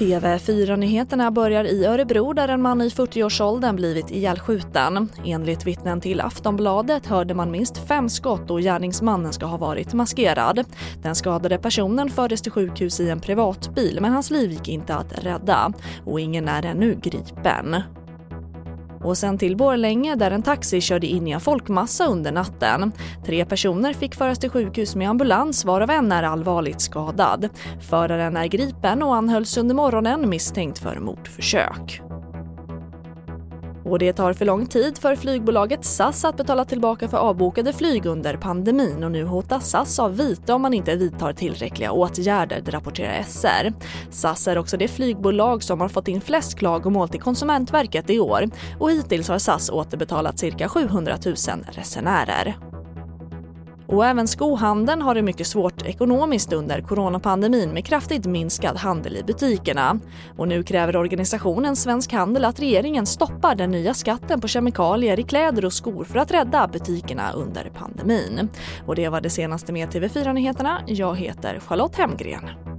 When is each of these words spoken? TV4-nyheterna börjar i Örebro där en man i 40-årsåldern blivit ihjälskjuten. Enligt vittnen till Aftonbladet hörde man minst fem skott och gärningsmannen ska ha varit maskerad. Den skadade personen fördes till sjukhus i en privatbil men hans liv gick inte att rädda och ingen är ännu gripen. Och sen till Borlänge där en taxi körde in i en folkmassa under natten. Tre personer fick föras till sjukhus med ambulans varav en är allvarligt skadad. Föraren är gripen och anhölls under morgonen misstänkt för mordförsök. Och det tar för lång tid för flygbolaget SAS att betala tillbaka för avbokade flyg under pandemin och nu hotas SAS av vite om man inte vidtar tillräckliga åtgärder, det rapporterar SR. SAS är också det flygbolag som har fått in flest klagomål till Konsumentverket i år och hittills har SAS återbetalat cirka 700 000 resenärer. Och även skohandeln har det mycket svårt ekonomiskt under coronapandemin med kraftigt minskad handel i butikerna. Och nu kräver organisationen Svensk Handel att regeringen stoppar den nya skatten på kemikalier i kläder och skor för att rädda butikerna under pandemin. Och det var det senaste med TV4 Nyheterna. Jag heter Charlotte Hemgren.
TV4-nyheterna 0.00 1.30
börjar 1.30 1.64
i 1.64 1.84
Örebro 1.86 2.32
där 2.32 2.48
en 2.48 2.62
man 2.62 2.80
i 2.80 2.88
40-årsåldern 2.88 3.76
blivit 3.76 4.10
ihjälskjuten. 4.10 5.08
Enligt 5.24 5.66
vittnen 5.66 6.00
till 6.00 6.20
Aftonbladet 6.20 7.06
hörde 7.06 7.34
man 7.34 7.50
minst 7.50 7.88
fem 7.88 8.08
skott 8.08 8.50
och 8.50 8.60
gärningsmannen 8.60 9.32
ska 9.32 9.46
ha 9.46 9.56
varit 9.56 9.92
maskerad. 9.92 10.64
Den 11.02 11.14
skadade 11.14 11.58
personen 11.58 12.10
fördes 12.10 12.42
till 12.42 12.52
sjukhus 12.52 13.00
i 13.00 13.10
en 13.10 13.20
privatbil 13.20 13.98
men 14.00 14.12
hans 14.12 14.30
liv 14.30 14.50
gick 14.50 14.68
inte 14.68 14.94
att 14.94 15.24
rädda 15.24 15.72
och 16.04 16.20
ingen 16.20 16.48
är 16.48 16.66
ännu 16.66 16.94
gripen. 17.02 17.76
Och 19.04 19.18
sen 19.18 19.38
till 19.38 19.56
Borlänge 19.56 20.14
där 20.14 20.30
en 20.30 20.42
taxi 20.42 20.80
körde 20.80 21.06
in 21.06 21.26
i 21.26 21.30
en 21.30 21.40
folkmassa 21.40 22.06
under 22.06 22.32
natten. 22.32 22.92
Tre 23.26 23.44
personer 23.44 23.92
fick 23.92 24.14
föras 24.14 24.38
till 24.38 24.50
sjukhus 24.50 24.96
med 24.96 25.10
ambulans 25.10 25.64
varav 25.64 25.90
en 25.90 26.12
är 26.12 26.22
allvarligt 26.22 26.80
skadad. 26.80 27.48
Föraren 27.80 28.36
är 28.36 28.46
gripen 28.46 29.02
och 29.02 29.16
anhölls 29.16 29.56
under 29.56 29.74
morgonen 29.74 30.28
misstänkt 30.28 30.78
för 30.78 31.00
mordförsök. 31.00 32.09
Och 33.90 33.98
det 33.98 34.12
tar 34.12 34.32
för 34.32 34.44
lång 34.44 34.66
tid 34.66 34.98
för 34.98 35.16
flygbolaget 35.16 35.84
SAS 35.84 36.24
att 36.24 36.36
betala 36.36 36.64
tillbaka 36.64 37.08
för 37.08 37.16
avbokade 37.16 37.72
flyg 37.72 38.06
under 38.06 38.36
pandemin 38.36 39.04
och 39.04 39.12
nu 39.12 39.24
hotas 39.24 39.70
SAS 39.70 39.98
av 39.98 40.16
vite 40.16 40.52
om 40.52 40.62
man 40.62 40.74
inte 40.74 40.96
vidtar 40.96 41.32
tillräckliga 41.32 41.92
åtgärder, 41.92 42.60
det 42.64 42.70
rapporterar 42.70 43.22
SR. 43.22 43.72
SAS 44.10 44.48
är 44.48 44.58
också 44.58 44.76
det 44.76 44.88
flygbolag 44.88 45.62
som 45.62 45.80
har 45.80 45.88
fått 45.88 46.08
in 46.08 46.20
flest 46.20 46.58
klagomål 46.58 47.08
till 47.08 47.20
Konsumentverket 47.20 48.10
i 48.10 48.18
år 48.20 48.44
och 48.78 48.90
hittills 48.90 49.28
har 49.28 49.38
SAS 49.38 49.70
återbetalat 49.70 50.38
cirka 50.38 50.68
700 50.68 51.18
000 51.26 51.34
resenärer. 51.72 52.69
Och 53.90 54.06
även 54.06 54.28
skohandeln 54.28 55.02
har 55.02 55.14
det 55.14 55.22
mycket 55.22 55.46
svårt 55.46 55.86
ekonomiskt 55.86 56.52
under 56.52 56.80
coronapandemin 56.80 57.70
med 57.70 57.84
kraftigt 57.84 58.26
minskad 58.26 58.76
handel 58.76 59.16
i 59.16 59.22
butikerna. 59.22 60.00
Och 60.36 60.48
nu 60.48 60.62
kräver 60.62 60.96
organisationen 60.96 61.76
Svensk 61.76 62.12
Handel 62.12 62.44
att 62.44 62.60
regeringen 62.60 63.06
stoppar 63.06 63.54
den 63.54 63.70
nya 63.70 63.94
skatten 63.94 64.40
på 64.40 64.48
kemikalier 64.48 65.20
i 65.20 65.22
kläder 65.22 65.64
och 65.64 65.72
skor 65.72 66.04
för 66.04 66.18
att 66.18 66.30
rädda 66.30 66.68
butikerna 66.68 67.32
under 67.32 67.70
pandemin. 67.74 68.48
Och 68.86 68.94
det 68.94 69.08
var 69.08 69.20
det 69.20 69.30
senaste 69.30 69.72
med 69.72 69.88
TV4 69.88 70.32
Nyheterna. 70.32 70.82
Jag 70.86 71.16
heter 71.16 71.60
Charlotte 71.60 71.96
Hemgren. 71.96 72.69